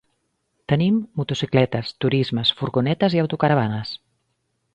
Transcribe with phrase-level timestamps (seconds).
[0.71, 3.95] Tenim motocicletes, turismes, furgonetes i autocaravanes.